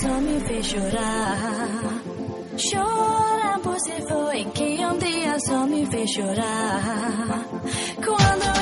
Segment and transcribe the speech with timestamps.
[0.00, 2.02] só me fez chorar.
[2.56, 7.44] Chorar por se foi, que um dia só me fez chorar.
[8.04, 8.57] Quando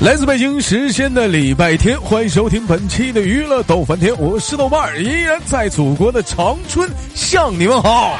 [0.00, 8.16] 来自北京时间的礼拜天，欢迎收听本期的娱乐逗翻天，我是豆瓣儿，依然在祖国的长春向你们好。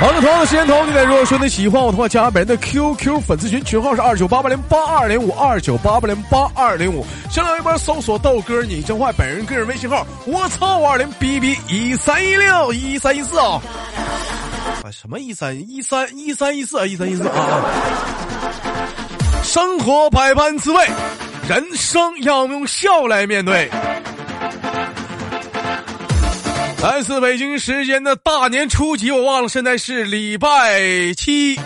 [0.00, 13.60] 好了，同样的时间同地点，如果说你喜欢我的话，加本人的 QQ 粉丝群，群号是二九八八零八二零五二九八八零八二零五，新浪微博搜索豆哥你真坏，本人个人微信号我操五二零 B B 一三一六一三一四啊，
[14.90, 17.64] 什么一三一三一三一四啊一三一四啊。
[19.42, 20.86] 生活百般滋味，
[21.48, 23.70] 人生要用笑来面对。
[26.82, 30.80] 来自北京时间的大年初几，我忘了，现在是礼拜
[31.16, 31.58] 七。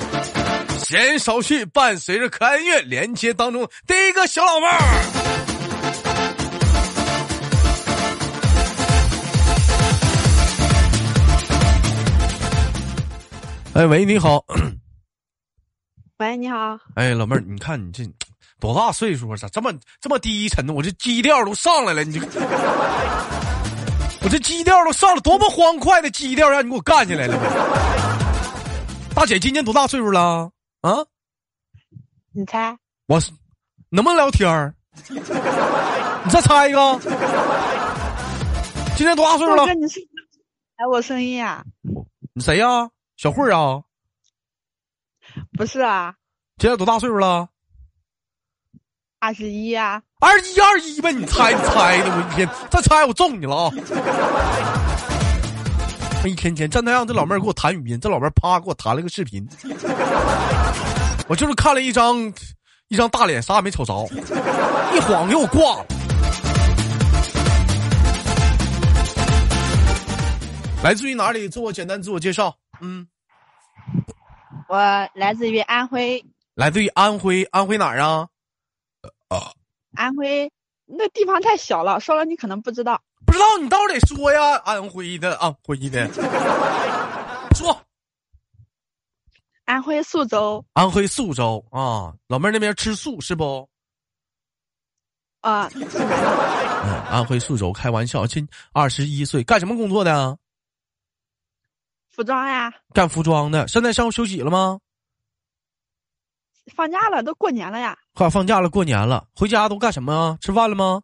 [0.78, 5.19] 闲少叙，伴随着可爱乐，连接当中第一个小老妹儿。
[13.80, 14.44] 哎喂，你好。
[16.18, 16.78] 喂，你好。
[16.96, 18.04] 哎，老妹儿，你看你这
[18.58, 19.36] 多大岁数啊？
[19.38, 19.72] 咋这么
[20.02, 20.74] 这么低沉呢？
[20.74, 22.20] 我这基调都上来了，你这，
[24.22, 27.34] 我这基调都上了，多么欢快的基调，让你给我干起来了！
[29.14, 30.52] 大姐今年多大岁数了？
[30.82, 30.98] 啊？
[32.34, 32.76] 你猜？
[33.06, 33.18] 我
[33.88, 34.74] 能不能聊天儿？
[35.08, 37.00] 你再猜一个。
[38.94, 39.72] 今年多大岁数了？
[39.72, 40.00] 你是
[40.76, 41.64] 来我生日啊？
[42.34, 42.90] 你谁呀？
[43.20, 43.82] 小慧啊？
[45.52, 46.14] 不是啊，
[46.56, 47.50] 今年多大岁数了？
[49.18, 53.70] 二十一呀，二十一二一呗，你猜你猜的，我一天再猜我揍你了啊！
[56.22, 59.46] 我 一天天站台让这老妹儿给我弹语音，这老妹儿啪给我弹了个视频，
[61.28, 62.32] 我就是看了一张
[62.88, 64.06] 一张大脸，啥也没瞅着，
[64.94, 65.84] 一晃给我挂了。
[70.82, 71.46] 来自于哪里？
[71.50, 72.56] 做我简单自我介绍。
[72.80, 73.06] 嗯。
[74.68, 74.76] 我
[75.14, 76.24] 来自于安徽，
[76.54, 78.28] 来自于安徽，安徽哪儿啊？
[79.28, 79.52] 啊，
[79.94, 80.50] 安徽
[80.86, 83.00] 那地方太小了，说了你可能不知道。
[83.26, 86.08] 不知道你倒是得说呀，安徽的，安徽的，
[87.54, 87.80] 说。
[89.64, 90.64] 安徽宿州。
[90.72, 93.68] 安徽宿州啊，老妹儿那边吃素是不？
[95.40, 95.70] 啊。
[95.74, 100.38] 嗯，安徽宿州，开玩笑，今二十一岁，干什么工作的？
[102.10, 104.80] 服装呀，干服装的，现在上午休息了吗？
[106.74, 107.96] 放假了，都过年了呀。
[108.14, 110.38] 快放假了，过年了，回家都干什么啊？
[110.40, 111.02] 吃饭了吗？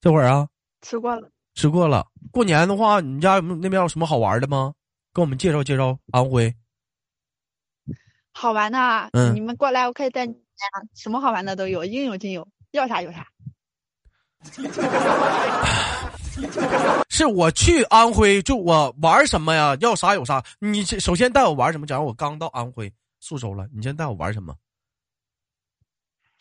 [0.00, 0.48] 这会儿啊，
[0.82, 2.06] 吃过了，吃过了。
[2.30, 4.74] 过年的话，你家有那边有什么好玩的吗？
[5.12, 6.54] 跟我们介绍介绍安徽。
[8.32, 10.36] 好玩的，嗯，你们过来，我可以带你
[10.94, 13.26] 什么好玩的都有，应有尽有，要啥有啥。
[17.18, 19.76] 是我去安徽，就我玩什么呀？
[19.80, 20.40] 要啥有啥。
[20.60, 21.84] 你首先带我玩什么？
[21.84, 24.54] 假如我刚到安徽宿州了，你先带我玩什么？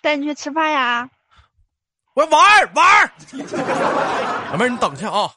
[0.03, 1.09] 带你去吃饭呀！
[2.13, 3.11] 我玩玩。
[4.51, 5.33] 老妹儿，你等一下啊！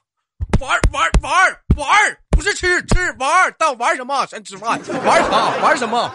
[0.61, 1.33] 玩玩玩
[1.79, 4.27] 玩，不是吃吃玩，带我玩什么？
[4.27, 5.57] 先吃饭，玩啥？
[5.63, 6.13] 玩什么？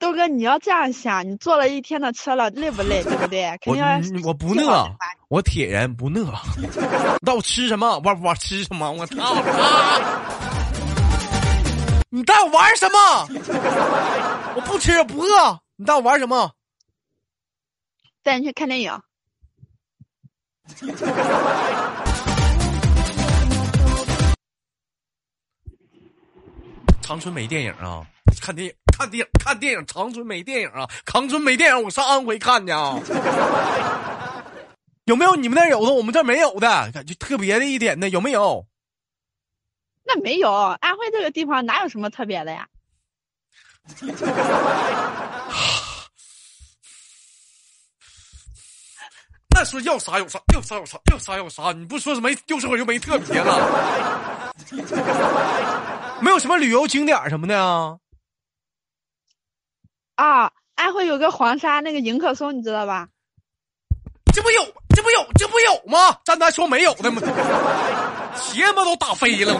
[0.00, 3.02] 豆哥，你要这样想，你坐了一天的车了，累不累？
[3.04, 3.42] 对不对？
[3.60, 4.00] 肯定要。
[4.24, 4.90] 我不饿，
[5.28, 6.32] 我铁人不饿。
[7.24, 7.98] 带我吃什么？
[7.98, 8.90] 玩玩吃什么？
[8.90, 9.16] 我操！
[12.08, 12.98] 你带我玩什么？
[14.56, 15.60] 我不吃，不饿。
[15.76, 16.50] 你带我玩什么？
[18.22, 18.98] 带你去看电影。
[27.02, 28.02] 长春没电影啊？
[28.40, 29.86] 看电影，看电影，看电影。
[29.86, 30.86] 长春没电影啊！
[31.06, 32.98] 长春没电影，我上安徽看去啊！
[35.04, 36.68] 有没有你们那有的，我们这没有的？
[36.92, 38.66] 感觉特别的一点的有没有？
[40.04, 42.68] 那没有，安徽这个地方哪有什么特别的呀？
[49.52, 51.72] 那说要啥有啥，要啥有啥，要啥有啥。
[51.72, 54.52] 你不说什么，又说就没特别了。
[56.20, 57.96] 没有什么旅游景点什么的啊？
[60.20, 63.08] 啊，安徽有个黄山，那个迎客松，你知道吧？
[64.34, 64.62] 这不有，
[64.94, 66.18] 这不有，这不有吗？
[66.26, 67.22] 咱咱说没有的吗？
[68.36, 69.54] 鞋嘛都打飞了。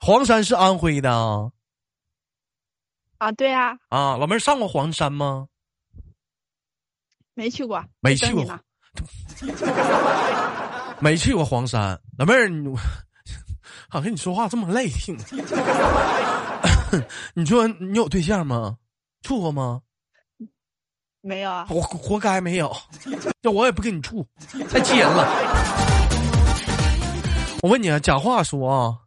[0.00, 1.50] 黄山是安徽的，啊，
[3.18, 3.76] 啊对呀。
[3.90, 5.48] 啊，老妹儿上过黄山吗？
[7.34, 8.58] 没去过，没去过。
[10.98, 12.48] 没去过黄山，老妹儿，
[13.96, 15.16] 你好像你说话这么累挺。
[17.32, 18.76] 你说你有对象吗？
[19.22, 19.80] 处过吗？
[21.22, 21.64] 没有啊。
[21.64, 22.70] 活活该没有，
[23.40, 24.26] 要我也不跟你处，
[24.68, 25.26] 太气人了。
[27.62, 28.98] 我问你啊，假话说啊，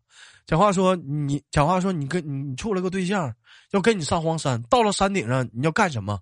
[0.48, 3.32] 假话说你假话说你跟你你处了个对象，
[3.70, 6.20] 要跟你上黄山，到了山顶上你要干什么？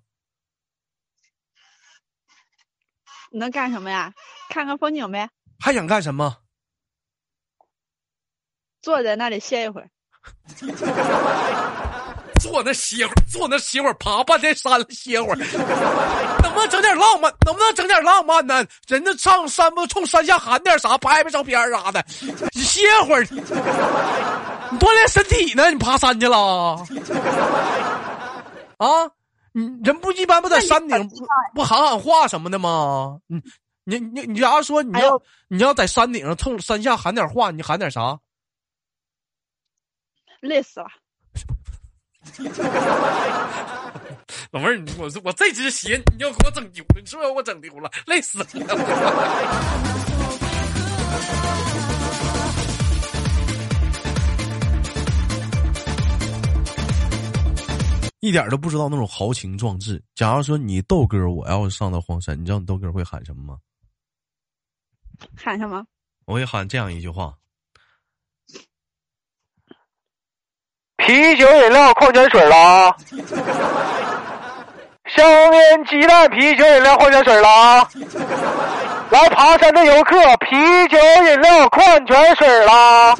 [3.32, 4.12] 你能干什么呀？
[4.50, 5.30] 看看风景呗。
[5.58, 6.36] 还想干什么？
[8.88, 9.88] 坐在那里歇一会儿。
[12.40, 15.36] 坐那歇会儿，坐那歇会儿，爬半天山了歇会儿，
[16.42, 17.30] 能不能整点浪漫？
[17.44, 18.64] 能不能整点浪漫呢？
[18.86, 22.02] 人家上山不冲山下喊点啥，拍拍照片啥的，
[22.54, 25.70] 你歇会儿， 你锻炼身体呢？
[25.70, 26.82] 你爬山去了？
[28.78, 28.86] 啊？
[29.52, 31.10] 你人不一般不在山顶
[31.54, 33.18] 不喊喊话什么的吗？
[33.84, 38.18] 你你你你假如说你要你要在山顶上冲山下喊点话，你喊点啥？
[40.40, 40.86] 累死了。
[44.50, 47.90] 老妹儿，我我这只鞋你要给我整丢了，你是不是要给我整丢了？
[48.06, 48.46] 累死了！
[58.20, 60.02] 一点都不知道那种豪情壮志。
[60.14, 63.58] 假如说你豆哥，我要是上到黄山，你知道你豆哥会喊什么吗？
[65.36, 65.86] 喊什么？
[66.26, 67.34] 我会喊这样一句话。
[71.08, 72.94] 啤酒、饮料、矿泉水了啊！
[75.06, 77.88] 香烟、鸡蛋、啤酒、饮料、矿泉水了啊！
[79.08, 83.16] 来爬山的游客，啤酒、饮料、矿泉水啦！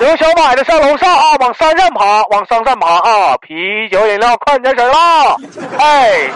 [0.00, 3.34] 有想买的上楼上啊，往山上爬，往山上爬啊！
[3.40, 5.34] 啤酒、饮料、矿泉水啦！
[5.78, 6.28] 哎。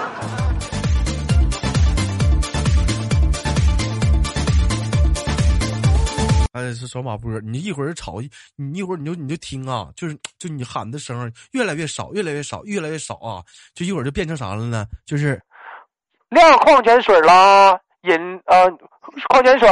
[6.69, 8.21] 哎，是小马波，你一会儿吵，
[8.57, 13.43] 你一会儿你就你就听啊，就是就你喊的声越来越少，越来越少，越来越少啊，
[13.75, 14.87] 就一会儿就变成啥了呢？
[15.07, 15.41] 就是
[16.29, 17.73] 亮矿泉水啦，
[18.03, 18.13] 饮
[18.45, 18.71] 呃
[19.31, 19.67] 矿泉水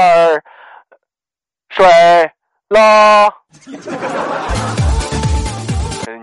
[1.68, 1.86] 水
[2.68, 3.30] 啦。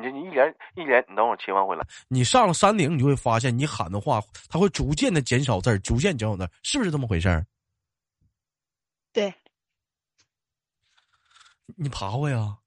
[0.01, 1.85] 你你一连一连，你等会儿切换回来。
[2.07, 7.45] 你上了山顶，你就会发现，你喊的话，它会逐渐的减少字儿逐渐减少字是不是这么回事儿？
[9.13, 9.31] 对。
[11.77, 12.57] 你爬过呀？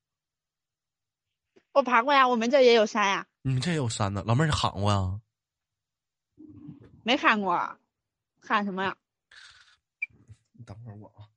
[1.72, 3.26] 我爬过呀，我们这也有山呀。
[3.42, 5.20] 你们这也有山呢，老妹儿，你喊过呀？
[7.04, 7.78] 没喊过，
[8.40, 8.96] 喊什么呀？
[10.52, 11.28] 你等会儿我啊。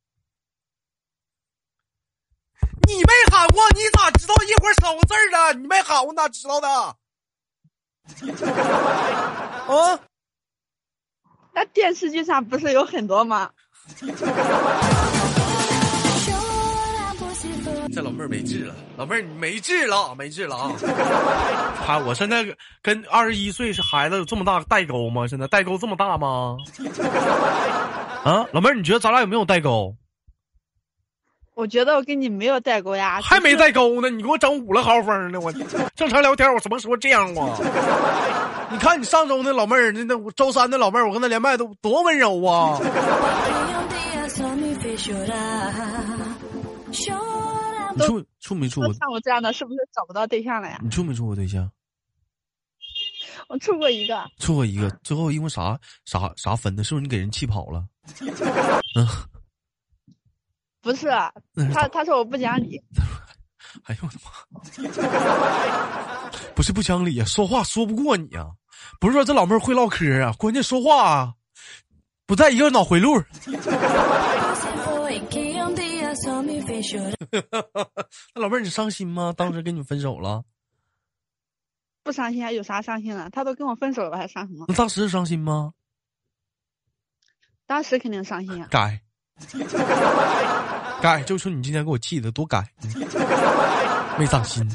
[2.88, 5.60] 你没喊过，你咋知道一会儿少个字儿呢？
[5.60, 6.68] 你没喊我，哪知道的？
[9.68, 10.00] 啊？
[11.54, 13.51] 那电视剧上不是有很多吗？
[17.94, 20.71] 这老妹儿没治了，老妹儿你没治了，没治了啊！
[21.86, 22.45] 还我现在
[22.81, 25.27] 跟二十一岁是孩子有这么大代沟吗？
[25.27, 26.57] 现在代沟这么大吗？
[28.24, 29.95] 啊，老妹儿，你觉得咱俩有没有代沟？
[31.56, 35.39] 我觉得我跟你没有代沟呀，还没代沟呢，你给我整五了豪风呢！
[35.39, 35.51] 我
[35.95, 37.54] 正常聊天，我什么时候这样过？
[38.71, 42.80] 你看你上周那老妹儿，那那周三那老妹儿，我跟她连麦都多温柔啊！
[47.99, 48.94] 你处处没处过？
[48.94, 50.79] 像我这样的，是不是找不到对象了呀？
[50.83, 51.69] 你处没处过对象？
[53.47, 54.29] 我处过一个。
[54.37, 56.83] 处过一个，最后因为啥啥啥分的？
[56.83, 57.85] 是不是你给人气跑了？
[58.95, 59.07] 嗯，
[60.81, 61.07] 不是，
[61.73, 62.81] 他他说我不讲理。
[63.85, 64.31] 哎呦我的妈！
[66.56, 68.47] 不是不讲理啊，说话说不过你啊。
[68.99, 71.33] 不是说这老妹儿会唠嗑啊，关键说话啊，
[72.25, 73.21] 不在一个脑回路。
[78.33, 79.33] 那老妹儿，你伤心吗？
[79.36, 80.44] 当时跟你分手了？
[82.04, 83.30] 不伤心，啊有啥伤心的？
[83.30, 84.66] 他都跟我分手了，还伤什么？
[84.68, 85.74] 那当时伤心吗？
[87.66, 88.68] 当时肯定伤心啊！
[88.71, 89.00] 该，
[91.02, 92.64] 该，就说你今天给我气的多该，
[94.18, 94.68] 没长心。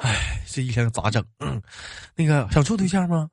[0.00, 1.24] 哎，这一天咋整？
[2.16, 3.30] 那个想处对象吗？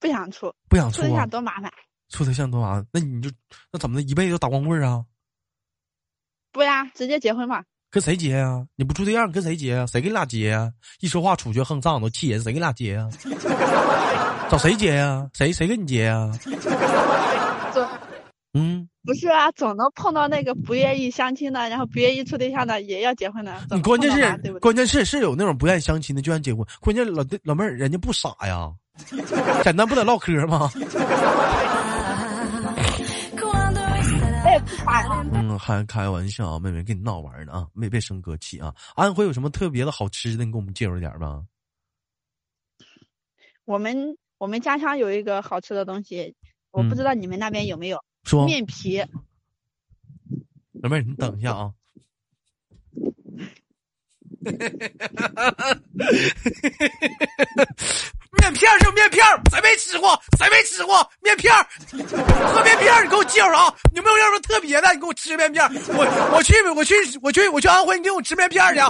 [0.00, 1.70] 不想处，不想处对象多麻烦。
[2.08, 3.30] 处对象多麻烦，那你就
[3.70, 4.02] 那怎么的？
[4.02, 5.04] 一辈子打光棍啊？
[6.56, 7.62] 不呀，直接结婚吧。
[7.90, 8.64] 跟谁结呀？
[8.76, 9.86] 你不处对象跟谁结啊？
[9.86, 10.70] 谁跟你俩结呀？
[11.00, 13.08] 一说话处决横上都气人，谁跟你俩结呀？
[14.50, 15.28] 找谁结呀？
[15.34, 16.30] 谁谁跟你结呀？
[17.72, 17.86] 走。
[18.54, 23.54] 嗯，不是啊，总能碰到那个不愿意相亲的，然后不愿意处对象的，也要结婚的。
[23.70, 24.58] 你关键是，对对？
[24.60, 26.66] 关键是是有那种不愿意相亲的就愿结婚。
[26.80, 28.72] 关键老老妹儿，人家不傻呀，
[29.62, 30.70] 简单不得唠嗑吗？
[35.56, 38.74] 嗯，还开玩笑啊，妹妹跟你闹玩呢啊，没别生哥气啊。
[38.94, 40.44] 安徽有什么特别的好吃的？
[40.44, 41.42] 你给我们介绍点吧。
[43.64, 46.34] 我们我们家乡有一个好吃的东西，
[46.70, 48.02] 我不知道你们那边有没有。
[48.24, 49.02] 说面皮，
[50.82, 51.72] 老妹儿，你等一下啊！
[58.40, 60.20] 面片就面片谁没吃过？
[60.38, 61.52] 谁没吃过面片
[61.90, 63.74] 喝面片你给我介绍啊！
[63.92, 64.92] 有没有什么特别的？
[64.92, 68.80] 你给我吃面片我我去我去我去我去安徽，你给我吃面片去。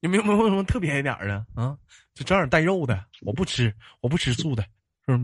[0.00, 1.76] 有没有没有什么特别一点的啊？
[2.14, 4.62] 就整点带肉的，我不吃，我不吃素的，
[5.06, 5.18] 是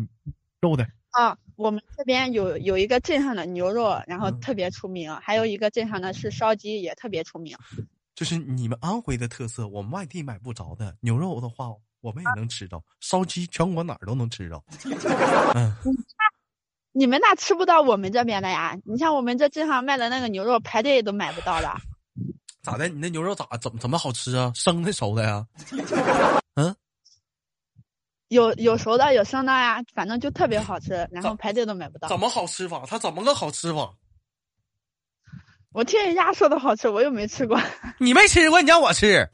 [0.60, 0.84] 肉的。
[1.12, 7.56] 啊，我们这边有有一个镇上的牛肉，然后特别出名，还有一个镇上的是烧鸡，也特别出名。
[8.14, 12.82] 就是你们安徽的特色，我们外地买不着的牛肉的话，我们也能吃着。
[13.00, 14.62] 烧鸡全国哪儿都能吃着。
[15.54, 15.74] 嗯，
[16.92, 18.76] 你们那吃不到我们这边的呀？
[18.84, 21.74] 你像我们这镇上卖的那个牛肉，排队都买不到的。
[22.62, 22.86] 咋的？
[22.88, 24.52] 你那牛肉咋怎么怎么好吃啊？
[24.54, 25.46] 生的熟的呀？
[26.54, 26.74] 嗯。
[28.32, 32.08] 有有熟的有生的呀，反正就特别好吃，然后排队都买不到。
[32.08, 32.82] 怎么好吃法？
[32.86, 33.92] 它怎么个好吃法？
[35.72, 37.60] 我听人家说的好吃，我又没吃过。
[38.00, 39.28] 你没吃过，你让我吃。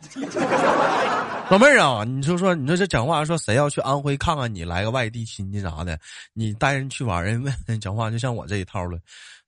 [1.48, 5.96] 老妹儿啊，你说说，你说这讲话说谁要去安徽看看你，来个外地亲戚啥的，
[6.32, 8.98] 你带人去玩人问 讲话就像我这一套了。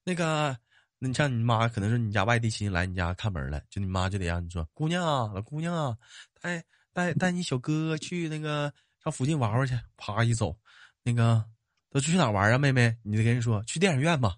[0.04, 0.56] 那个，
[1.00, 5.96] 那你像你妈，可能是你家外地亲戚来你家看门了，就你妈就得让你说，姑娘啊，老姑娘啊，
[6.40, 8.72] 带带带你小哥哥去那个。
[9.02, 10.54] 上附近玩玩去，啪一走，
[11.02, 11.42] 那个
[11.90, 12.58] 都去哪玩啊？
[12.58, 14.34] 妹妹，你得跟人说去电影院吧。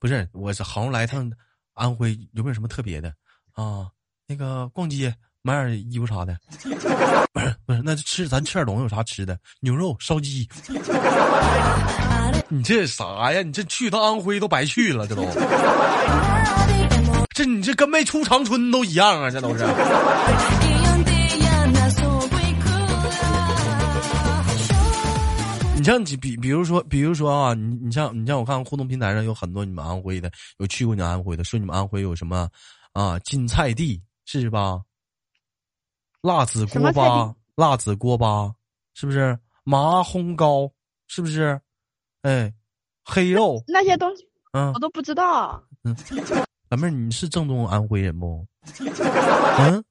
[0.00, 1.30] 不是，我是好像来趟
[1.74, 3.14] 安徽，有没有什么特别的
[3.52, 3.86] 啊？
[4.26, 6.36] 那个逛街买点衣服啥的。
[7.32, 9.38] 不是不是，那就吃咱吃点东西，有啥吃的？
[9.60, 10.48] 牛肉、烧鸡。
[12.48, 13.42] 你这啥呀？
[13.42, 15.24] 你这去趟安徽都白去了，这都。
[17.34, 19.64] 这你这跟没出长春都一样啊，这都是。
[25.82, 32.48] 你像你比比如说比如说啊，你你像你像我看互动平台上有很多你们安徽的，有去过你安徽的，说你们安徽有什么
[32.92, 34.80] 啊金菜地是吧？
[36.20, 38.54] 辣子锅巴，辣子锅巴
[38.94, 39.36] 是不是？
[39.64, 40.70] 麻烘糕
[41.08, 41.60] 是不是？
[42.20, 42.54] 哎，
[43.04, 45.60] 黑肉那些东西，嗯，我都不知道。
[45.82, 45.96] 嗯，
[46.68, 48.46] 老妹儿，你是正宗安徽人不？
[49.58, 49.82] 嗯。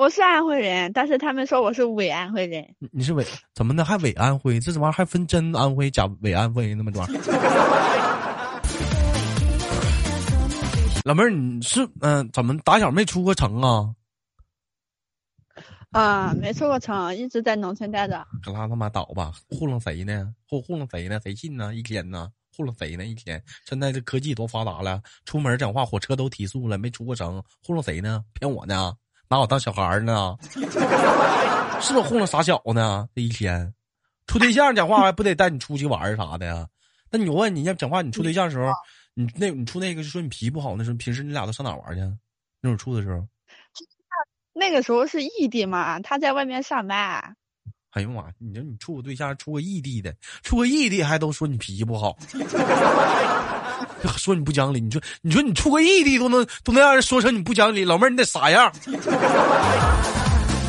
[0.00, 2.66] 我是安徽人，但是他们说我是伪安徽人。
[2.90, 3.84] 你是伪怎么的？
[3.84, 4.58] 还伪安徽？
[4.58, 7.04] 这玩意儿还分真安徽假伪安徽那么多？
[11.04, 12.26] 老妹儿，你是嗯？
[12.32, 13.94] 怎么打小没出过城啊？
[15.90, 18.26] 啊，没出过城，一直在农村待着。
[18.42, 19.34] 可拉他妈倒吧！
[19.50, 20.32] 糊弄谁呢？
[20.48, 21.20] 糊糊弄谁呢？
[21.22, 21.74] 谁信呢？
[21.74, 22.30] 一天呢？
[22.56, 23.04] 糊弄谁呢？
[23.04, 23.42] 一天？
[23.66, 28.24] 现在这科技多发达了，出门讲话火车都提速了，没出过城，糊弄谁呢？
[28.32, 28.94] 骗我呢？
[29.30, 30.36] 拿我当小孩呢？
[31.80, 33.08] 是不是糊弄傻小子呢？
[33.14, 33.72] 这一天，
[34.26, 36.66] 处对象讲话还不得带你出去玩啥的呀？
[37.10, 38.72] 那你问你要讲话，你处对象的时候，
[39.14, 42.00] 你那你处那个就说你脾气不好，那时候平时你俩都上哪玩去？
[42.60, 43.24] 那会儿处的时候，
[44.52, 47.36] 那个时候是异地嘛，他在外面上班。
[47.90, 48.24] 哎呦妈！
[48.38, 52.16] 你说你处个对象，处个异地的，处个异地还都说你脾气不好。
[54.16, 58.72] 说你不讲理，你说你说你处个异地都能都能让人说成你不讲理，老妹儿你得啥样？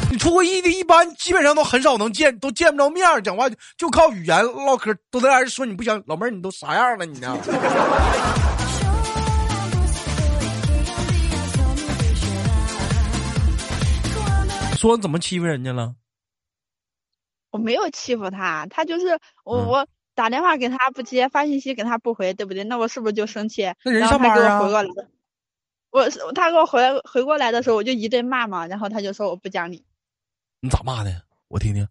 [0.09, 3.45] 你出个异地一般基本上都很少能见，都见不着面讲话
[3.77, 6.01] 就靠语言唠嗑，都能让人说你不讲。
[6.07, 7.33] 老妹儿你都啥样了你呢？
[14.75, 15.93] 说怎么欺负人家了？
[17.51, 19.87] 我没有欺负他，他就是我我。
[20.13, 22.65] 打电话给他不接，发信息给他不回，对不对？
[22.65, 23.73] 那我是不是就生气？
[23.81, 24.89] 然后他给我回过来，
[25.89, 28.67] 我他给我回回过来的时候，我就一顿骂嘛。
[28.67, 29.85] 然后他就说我不讲理。
[30.59, 31.23] 你咋骂的？
[31.47, 31.87] 我听听。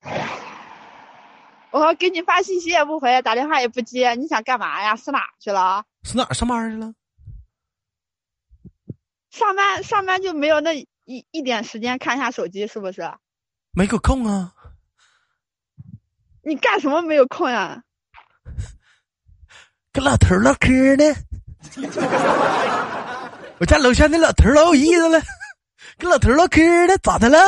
[1.70, 4.96] 我给你发信息也不回，打电话也不接，你想干嘛呀？
[4.96, 5.84] 是哪去了？
[6.02, 6.94] 是哪上班去了？
[9.28, 13.02] 上班上班就没有那一一点时间看一下手机，是不是？
[13.72, 14.52] 没个空啊。
[16.44, 17.82] 你干什么没有空呀？
[19.92, 21.04] 跟老头唠嗑呢。
[23.58, 25.20] 我家楼下那老头老有意思了，
[25.96, 27.38] 跟老头唠嗑呢，咋的了？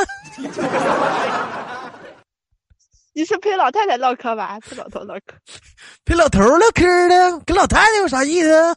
[3.16, 4.58] 你是陪老太太唠嗑吧？
[4.60, 5.34] 陪老头唠嗑？
[6.04, 8.76] 陪老头唠嗑呢，跟老太太有啥意思？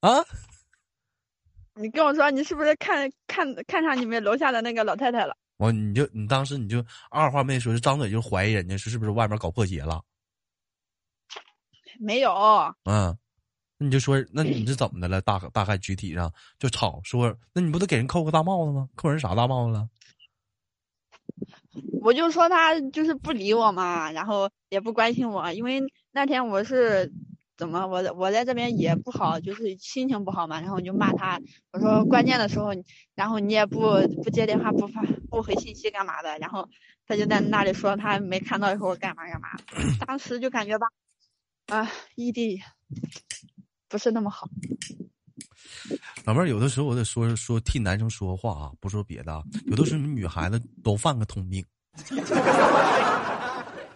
[0.00, 0.22] 啊？
[1.76, 5.36] 你跟我说，你是不是看看看上你们楼下的那个老太太了？
[5.56, 10.02] 我你就你当时你就二话没说，就张嘴就怀疑人家，说是不是外面搞破鞋了？
[11.98, 12.32] 没有。
[12.84, 13.16] 嗯，
[13.78, 15.20] 那你就说，那你是怎么的了？
[15.20, 18.88] 大大概具体上就吵说，那你不得给人扣个大帽子吗？
[18.94, 19.88] 扣人啥大帽子了？
[22.02, 27.12] 我就说他就是不理我嘛，然后也不关心我，因为那天我是。
[27.56, 31.40] 怎么我我在这边也不好，就是心情不好嘛，然后我就骂他，
[31.72, 32.70] 我说关键的时候，
[33.14, 33.80] 然后你也不
[34.22, 36.68] 不接电话，不发不回信息干嘛的，然后
[37.06, 39.48] 他就在那里说他没看到一会儿干嘛干嘛，
[40.06, 40.86] 当时就感觉吧，
[41.66, 42.60] 啊，异地
[43.88, 44.48] 不是那么好。
[46.24, 51.64] 老妹儿，有的时候我得说说替男生说话啊，不说别的，有的时候女孩子都犯个通病。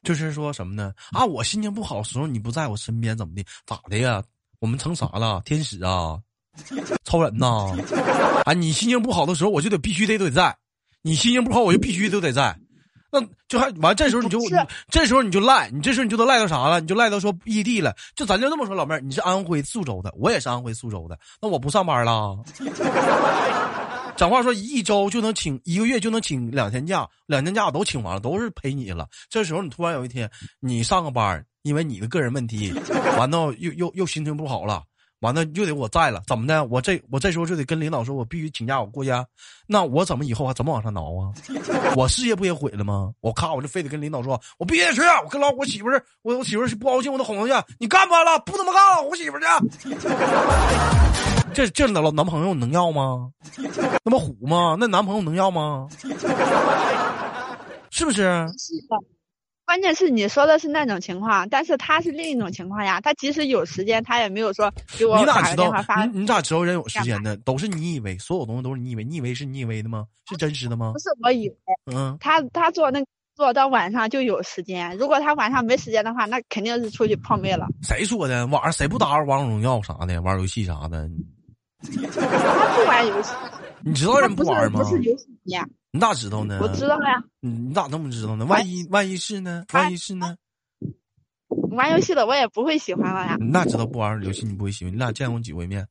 [0.02, 0.92] 就是说什么呢？
[1.12, 3.44] 啊，我心情不好的时候你不在我身边，怎么的？
[3.66, 4.22] 咋的呀？
[4.60, 5.40] 我们成啥了？
[5.44, 6.18] 天使啊？
[7.04, 7.72] 超人呐？
[8.44, 10.52] 啊，你心情不好的时候，我就得必须得得在；
[11.02, 12.58] 你心情不好，我就必须都得在。
[13.10, 14.38] 那就还完，这时候你就
[14.90, 16.80] 这时候你就赖，你这时候你就都赖到啥了？
[16.80, 17.94] 你就赖到说异地了。
[18.14, 22.36] 就咱就这么说，老妹儿，你是安徽宿州的，我也是安徽宿州的，那我不上班了。
[24.18, 29.06] 讲话说一周就能请一个月就能请两天假，两天假我都请完了，都是陪你了。
[29.30, 32.72] 这时候你突然有一天你上个班，因为你的个人问题，
[33.16, 34.82] 完了又又又心情不好了，
[35.20, 36.64] 完了又得我在了，怎么的？
[36.64, 39.24] 我这我这时候就得跟领导说，我必须请假，我过家。
[39.68, 41.30] 那我怎么以后还怎么往上挠啊？
[41.94, 43.12] 我事业不也毁了吗？
[43.20, 47.66] 我咔我就非得跟领导说，我必须去，我跟老我媳妇儿，我我媳妇儿不高兴，我得哄她去。
[47.78, 48.36] 你干吧了？
[48.40, 49.46] 不怎么干了，我媳妇儿去。
[51.54, 53.30] 这这老男朋友能要吗？
[54.04, 54.76] 那么虎吗？
[54.78, 55.88] 那男朋友能要吗？
[57.90, 58.22] 是不是？
[58.58, 58.96] 是的。
[59.64, 63.00] 关键是你说的是那种情况，但是他是另一种情况呀。
[63.02, 66.04] 他即使有时间，他也没有说给我打个电话发。
[66.06, 67.36] 你你咋知道人有时间呢？
[67.44, 70.06] 都是你以为，所有东西都是你以为，你以为是你以为的吗？
[70.28, 70.92] 是真实的吗？
[70.94, 71.56] 不是我以为。
[71.92, 72.16] 嗯。
[72.18, 77.66] 他他做那做到晚上就有时间，如果他晚上没时间的话，那肯定是出去泡妹了。
[77.82, 78.46] 谁说的？
[78.46, 81.08] 晚上谁不打王者荣耀啥的，玩游戏啥的？
[82.12, 83.32] 他不玩游戏，
[83.84, 84.82] 你知道人不玩吗？
[84.82, 86.58] 不是游戏呀，你咋知道呢？
[86.60, 87.22] 我知道呀。
[87.40, 88.44] 你你咋那么知道呢？
[88.46, 89.64] 万一万一是呢？
[89.72, 90.36] 万一是呢？
[91.70, 93.36] 玩游戏的我也不会喜欢了呀。
[93.40, 94.92] 你咋知道不玩游戏你不会喜欢？
[94.92, 95.86] 你俩见过几回面？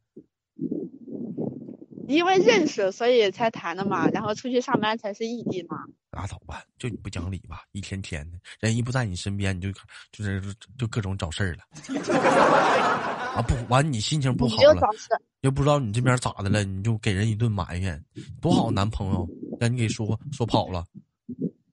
[2.08, 4.08] 因为认识，所以才谈的嘛。
[4.10, 5.78] 然后出去上班才是异地嘛。
[6.12, 7.64] 拉倒吧，就你不讲理吧？
[7.74, 9.72] 一天天的，人一不在你身边，你就
[10.12, 10.42] 就是
[10.78, 11.60] 就各种找事儿了。
[13.38, 14.82] 啊不完，你心情不好了，
[15.42, 18.04] 又不知道你这边咋的了，你就给人一顿埋怨，
[18.42, 20.84] 多好男朋友让你给说说跑了，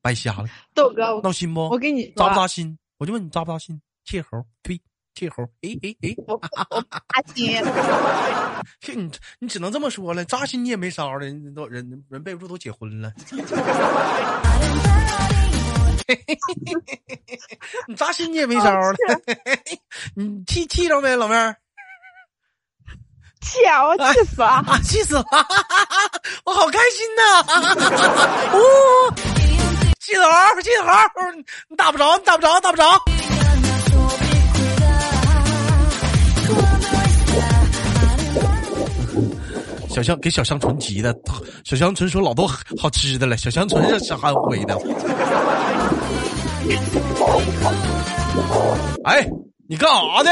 [0.02, 0.48] 白瞎了。
[0.74, 1.68] 豆哥，闹心不？
[1.70, 2.78] 我给你扎不扎心？
[2.98, 3.80] 我就问你扎不扎心？
[4.04, 4.78] 切猴，呸！
[5.14, 7.62] 气猴，哎哎哎，我我 扎心，
[9.00, 13.12] 你你只能这么说了，扎心你也没招了，人都人人备不住都结婚了，
[17.88, 18.94] 你扎心你也没招了，
[20.14, 21.56] 你气气着没，老妹儿？
[23.40, 23.84] 气啊！
[23.86, 25.24] 我气死了，气死了，
[26.46, 27.22] 我好开心呐！
[28.56, 29.14] 哦，
[30.00, 30.22] 气猴，
[30.62, 30.90] 气猴，
[31.68, 32.84] 你打不着，你打不着，打不着。
[39.90, 41.14] 小香给小香纯急的，
[41.64, 42.48] 小香纯说老多
[42.80, 43.36] 好吃的了。
[43.36, 44.74] 小香纯是安徽的。
[49.04, 49.28] 哎，
[49.68, 50.30] 你干啥呢？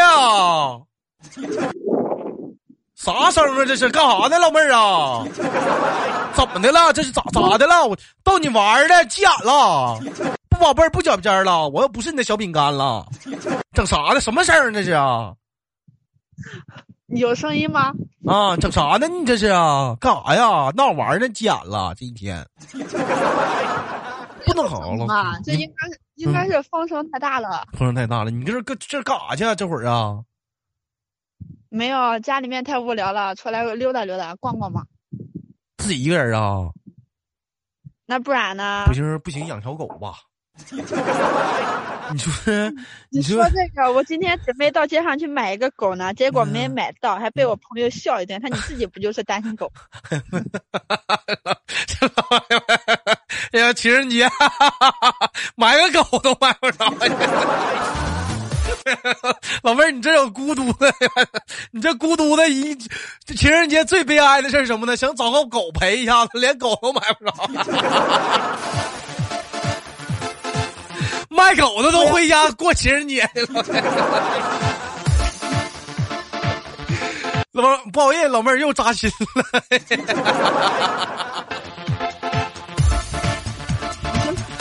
[2.97, 3.65] 啥声啊？
[3.67, 5.25] 这是干啥呢，老妹儿啊？
[6.35, 6.93] 怎么的了？
[6.93, 7.85] 这是咋咋的了？
[7.87, 9.99] 我逗你玩的，急眼了。
[10.49, 11.69] 不宝贝儿，不脚尖了。
[11.69, 13.05] 我又不是你的小饼干了。
[13.75, 14.21] 整啥呢？
[14.21, 14.73] 什么声儿？
[14.73, 15.33] 这是啊？
[17.09, 17.93] 有声音吗？
[18.27, 19.07] 啊，整啥呢？
[19.09, 19.95] 你这是啊？
[20.01, 20.71] 干啥呀？
[20.75, 21.29] 闹玩呢？
[21.29, 22.47] 急眼了这一天，
[24.47, 25.39] 不能好了啊！
[25.45, 27.67] 这应该是应该是风声太大了。
[27.73, 29.55] 风声太大了，你这是搁这干啥去啊？
[29.55, 30.25] 这会儿啊？
[31.69, 34.85] 没有，家里面太无聊了，出来溜达溜达，逛逛嘛。
[35.79, 36.71] 自己一个人啊？
[38.07, 38.85] 那不然呢？
[38.87, 40.15] 不行不行，养条狗吧。
[42.13, 42.33] 你说，
[43.11, 48.39] 你说这个，我今天准备到街上去买一个狗呢，结果没买到，还被我朋友笑一顿。
[48.41, 49.73] 他你自己不就是单身狗？
[53.53, 54.29] 哎呀，情人节
[55.57, 56.85] 买个狗都买不着。
[59.63, 60.93] 老妹儿，你这有孤独的，
[61.73, 62.77] 你这孤独的一
[63.37, 64.97] 情人节最悲哀的事是什么呢？
[64.97, 67.33] 想找个狗陪一下子，连狗都买不着。
[71.35, 73.65] 卖狗的都回家过情人节去了。
[77.53, 79.45] 老不好意思，老妹儿又扎心了。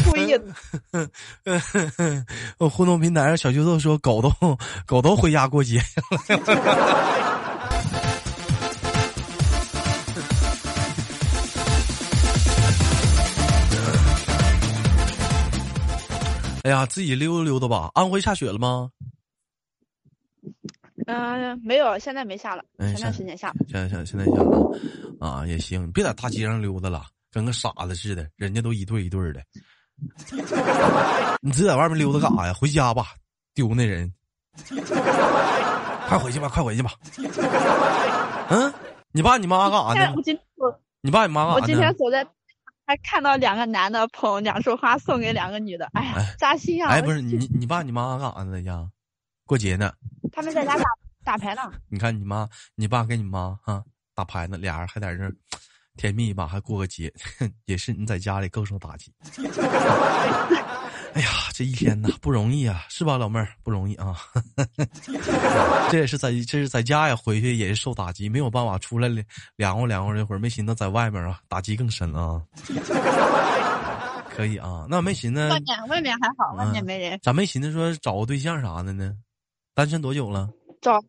[0.03, 0.43] 故意的。
[2.57, 4.29] 我互动平台上小舅子说狗都
[4.85, 5.81] 狗都回家过节
[6.27, 7.30] 了。
[16.63, 17.89] 哎呀，自己溜达溜达吧。
[17.95, 18.91] 安徽下雪了吗？
[21.07, 22.63] 嗯，没有，现在没下了。
[22.79, 23.51] 前段时间下。
[23.67, 24.71] 现在现现在下了
[25.19, 25.91] 啊，也行。
[25.91, 28.29] 别在大街上溜达了，跟个傻子似的。
[28.35, 29.41] 人家都一对一对的。
[31.41, 32.53] 你自己在外面溜达干啥呀？
[32.53, 33.07] 回家吧，
[33.55, 34.13] 丢那人。
[36.07, 36.91] 快回去吧，快回去吧。
[38.49, 38.71] 嗯，
[39.11, 40.13] 你爸你妈干啥呢？
[41.01, 41.61] 你爸你妈干啥呢？
[41.61, 42.23] 我今天走在，
[42.91, 45.89] 还看到两个男的捧两束花送给两个女的。
[45.93, 46.89] 哎呀，扎心啊！
[46.89, 48.51] 哎，不是你你爸你妈干啥呢？
[48.51, 48.85] 在家
[49.45, 49.93] 过节呢。
[50.33, 50.83] 他们在家打
[51.23, 51.71] 打牌呢。
[51.89, 53.81] 你看你妈你爸跟你妈哈
[54.13, 55.31] 打牌呢，俩人还在这。
[55.97, 57.13] 甜蜜吧，还过个节，
[57.65, 59.13] 也是你在家里更受打击。
[61.13, 64.15] 哎呀，这一天呐不容易啊，是吧，老妹儿不容易啊。
[65.91, 69.09] 这也是在这是在家呀，回去也是受打击，没有办法出来
[69.57, 72.41] 凉快凉快一会儿，没寻思在外面啊，打击更深啊。
[74.33, 77.19] 可以啊，那没寻思外面外面还好，外面没人。
[77.21, 79.13] 咋没寻思说找个对象啥的呢？
[79.73, 80.49] 单身多久了？
[80.81, 81.03] 找。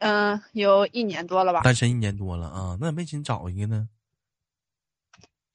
[0.00, 1.60] 嗯，有一年多了吧。
[1.62, 3.88] 单身一年多了啊，那没寻找一个呢？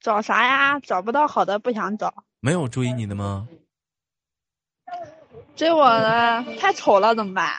[0.00, 0.80] 找啥呀？
[0.80, 2.12] 找不到好的，不想找。
[2.46, 3.48] 没有追你的吗？
[5.56, 7.50] 追我的太丑了，怎么办？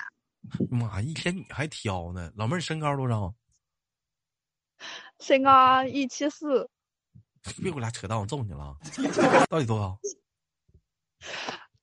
[0.71, 2.31] 妈，一天你还挑呢？
[2.37, 3.35] 老妹儿身高多少？
[5.19, 6.69] 身高一七四。
[7.57, 8.77] 别给我俩扯淡，我揍你了！
[9.51, 9.99] 到底多少？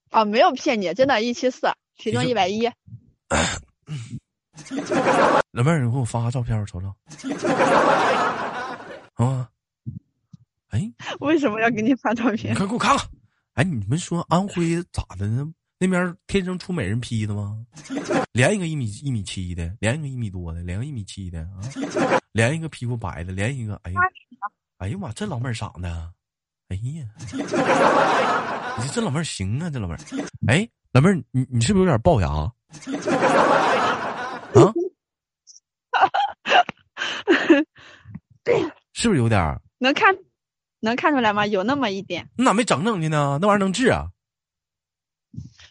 [0.08, 2.62] 啊，没有骗你，真的，一七四，体重一百一。
[5.52, 6.88] 老妹儿，你给我发个照片，我瞅瞅。
[9.22, 9.50] 啊，
[10.70, 10.90] 哎，
[11.24, 12.54] 为什么要给你发照片？
[12.54, 13.06] 快给我看看。
[13.54, 15.46] 哎，你们说安徽咋的呢？
[15.78, 17.64] 那边天生出美人坯的吗？
[18.32, 21.60] 连一个一米一米七的，连一个一米多的，连个一米七的啊，
[22.32, 24.00] 连一个皮肤白的，连一个哎呀，
[24.78, 26.12] 哎呀妈，这老妹儿长的，
[26.68, 27.06] 哎呀，
[28.82, 30.00] 你这老妹儿行啊，这老妹儿。
[30.46, 32.28] 哎，老妹儿，你你是不是有点龅牙？
[34.54, 34.72] 啊，
[38.92, 40.14] 是不是有点能看，
[40.84, 41.46] 能看出来吗？
[41.46, 42.28] 有那么一点。
[42.36, 43.38] 你咋没整整去呢？
[43.40, 44.06] 那玩意儿能治啊？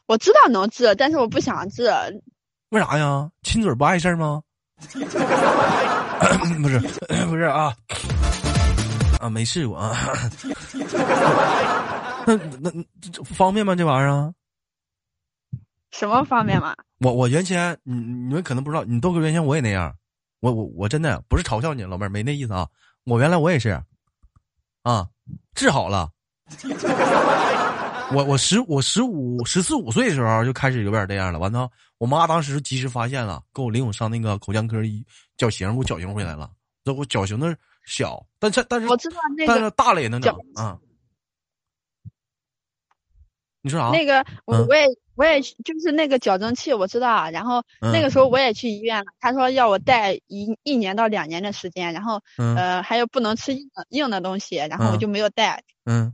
[0.08, 1.90] 我知道能治，但是我不想治。
[2.70, 3.30] 为啥呀？
[3.44, 4.42] 亲嘴不碍事吗？
[6.62, 6.80] 不是，
[7.30, 7.74] 不是啊，
[9.20, 9.96] 啊，没试过啊。
[12.26, 12.72] 那那
[13.24, 13.76] 方便吗？
[13.76, 14.34] 这玩意儿？
[15.92, 16.76] 什么方便吗？
[17.00, 19.94] 我我原先你你们可能不知道，你豆哥原先我也那样，
[20.42, 22.68] 我我我真的不是嘲笑你老妹儿，没那意思啊。
[23.06, 23.82] 我原来我也是，
[24.84, 25.08] 啊，
[25.56, 26.10] 治好了。
[28.14, 31.68] 我我十我十五十四五岁的时候就开始有点这样了，完了，
[31.98, 35.04] 我妈当时及时发现了，给我领我上那个口腔科医
[35.36, 36.52] 矫形，给我矫形回来了。
[36.84, 40.78] 这我矫形的小，但是但是我知道那个，但是大了也能整啊。
[43.62, 43.90] 你说啥？
[43.90, 44.86] 那个我我也。
[45.16, 47.30] 我也就是那个矫正器，我知道。
[47.30, 55.64] 然后那个时候我也去医院了，他说要我戴一一年到两年的时间，然后呃还有不能吃硬硬的东西，然后我就没有戴。
[55.86, 56.14] 嗯，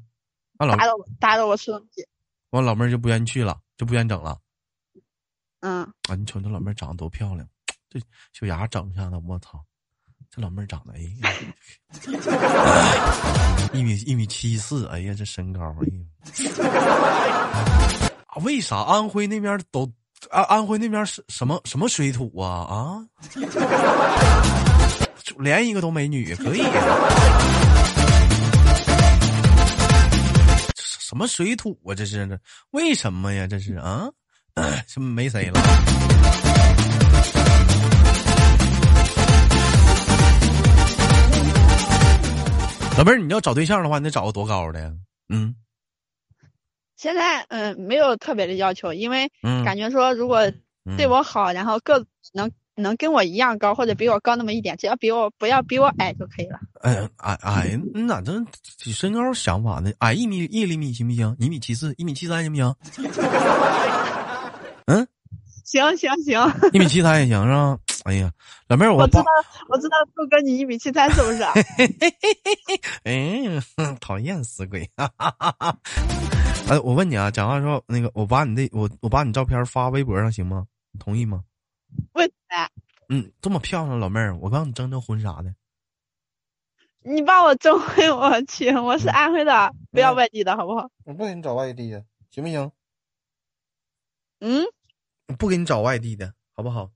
[0.57, 2.05] 打扰我打扰我吃东西。
[2.49, 4.37] 我老妹儿就不愿意去了，就不愿意整了。
[5.61, 5.83] 嗯。
[6.09, 7.47] 啊，你瞅这老妹儿长得多漂亮，
[7.89, 7.99] 这
[8.33, 9.63] 小牙整一下子，我操，
[10.29, 10.99] 这老妹儿长得哎，
[13.71, 15.87] 一米一米七四，哎呀这身高哎。
[18.37, 19.91] 为啥安徽那边都
[20.29, 23.05] 安安徽那边是什么什么水土啊啊？
[25.37, 26.61] 连一个都美女可以？
[30.77, 31.95] 什么水土啊？
[31.95, 32.39] 这是这
[32.71, 33.47] 为什么呀？
[33.47, 34.07] 这是啊？
[34.87, 35.59] 是没谁了？
[42.97, 44.93] 老妹儿，你要找对象的话，你得找个多高的？
[45.29, 45.55] 嗯。
[46.99, 49.31] 现在嗯没有特别的要求，因为
[49.63, 50.41] 感觉说如果
[50.97, 56.59] 对我好，然后个能能跟我一样高或者比我高那么一点，只要比我不要比我矮就可以了。
[56.81, 58.33] 哎矮矮，你咋这
[58.91, 59.89] 身高想法呢？
[59.99, 61.33] 矮一米一厘米行不行？
[61.39, 62.75] 一米七四，一米七三行不行？
[64.87, 65.07] 嗯
[65.63, 67.77] 行行 行，一米七三也行是吧？
[68.03, 68.29] 哎呀，
[68.67, 69.23] 老妹儿，我知道，
[69.69, 71.43] 我知道，豆哥你一米七三是不是？
[73.03, 73.41] 哎，
[74.01, 74.89] 讨厌死鬼！
[76.69, 80.67] 哎，我问你啊，讲话说那个，我把你的我我把你照片发微博上行吗？
[80.91, 81.43] 你同意吗？
[82.13, 82.69] 为啥？
[83.07, 85.55] 嗯，这么漂亮老妹儿，我帮你征征婚啥的。
[86.99, 90.91] 你把我征婚，我去，我是安徽的，不要外地的好不好？
[91.05, 92.71] 我不给你找外地的，行不行？
[94.39, 94.63] 嗯，
[95.39, 96.91] 不给你找外地的好不好？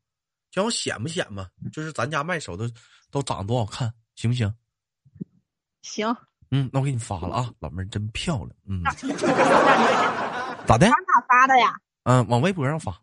[0.51, 1.49] 叫我显不显吧？
[1.71, 2.69] 就是咱家卖手的
[3.09, 4.53] 都长得多好看，行不行？
[5.81, 6.15] 行。
[6.55, 8.49] 嗯，那我给你发了啊，老妹儿真漂亮。
[8.69, 8.83] 嗯。
[10.67, 10.85] 咋的？
[10.85, 11.73] 往哪发的呀？
[12.03, 12.95] 嗯，往微博上发。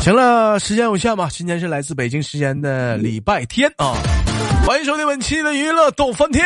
[0.00, 1.28] 行了，时间有限吧。
[1.30, 3.94] 今天是来自北京时间的礼拜天啊，
[4.66, 6.44] 欢迎收听本期的娱乐逗翻天。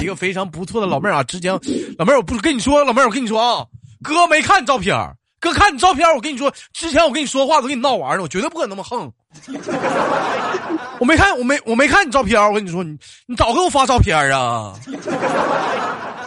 [0.00, 1.52] 一个非常不错的老妹儿啊，之前
[1.98, 3.66] 老妹儿，我不是跟你说，老妹儿，我跟你说啊，
[4.00, 4.96] 哥没看照片。
[5.42, 9.10] 哥，看你照片，我跟你说，之前我跟你说话都跟你闹玩呢，我绝对不可能那么横。
[11.00, 14.72] 我没看，我没，我没看你照片，我跟你说，你你早给我发照片啊！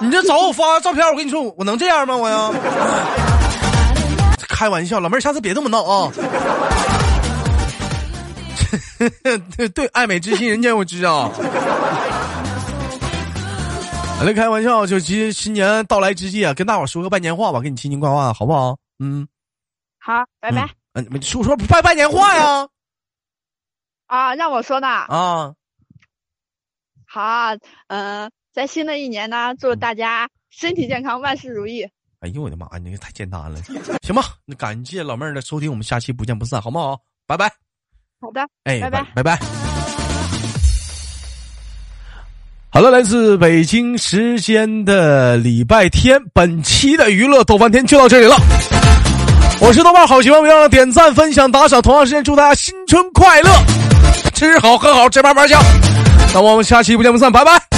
[0.02, 2.14] 你这早我发照片，我跟你说，我能这样吗？
[2.18, 2.52] 我呀，
[4.50, 6.12] 开玩笑，老妹儿，下次别这么闹啊！
[9.56, 11.32] 对 对，爱美之心，人间我知啊。
[14.26, 18.76] 来开玩笑，就今新年到来之际啊，跟大伙说个拜年话吧，给你亲亲挂挂，好不好？
[19.00, 19.28] 嗯，
[20.00, 20.70] 好，拜拜。
[20.94, 22.68] 嗯，说说拜拜年话呀？
[24.08, 24.88] 啊，让我说呢。
[24.88, 25.54] 啊，
[27.06, 27.52] 好，
[27.88, 31.84] 嗯，在新的一年呢，祝大家身体健康，万事如意。
[32.20, 33.62] 哎呦我的妈呀，你个太简单了。
[34.02, 36.98] 行吧，那感谢老妹儿的收听，我们下期不见不散，好不好？
[37.28, 37.52] 拜拜。
[38.22, 39.38] 好的，哎，拜拜，拜拜。
[42.70, 48.36] 好了，来自北京时间的礼拜天，本期的娱乐逗翻天就到这里了。
[49.68, 51.82] 我是豆瓣好，喜欢别忘了点赞、分享、打赏。
[51.82, 53.50] 同样时间，祝大家新春快乐，
[54.32, 55.60] 吃好喝好，吃嘛嘛香。
[56.36, 57.75] 那我们下期不见不散，拜拜。